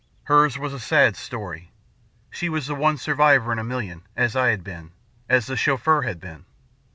[0.23, 1.69] Hers was a sad story.
[2.31, 4.93] She was the one survivor in a million, as I had been,
[5.29, 6.45] as the Chauffeur had been.